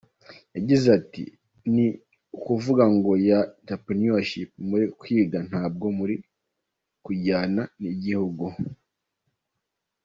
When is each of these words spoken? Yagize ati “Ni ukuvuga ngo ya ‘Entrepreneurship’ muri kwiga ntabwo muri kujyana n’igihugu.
Yagize 0.55 0.87
ati 0.99 1.23
“Ni 1.73 1.87
ukuvuga 2.37 2.83
ngo 2.95 3.11
ya 3.29 3.39
‘Entrepreneurship’ 3.59 4.49
muri 4.69 4.85
kwiga 4.99 5.37
ntabwo 5.49 5.85
muri 5.97 6.15
kujyana 7.05 7.63
n’igihugu. 7.81 8.45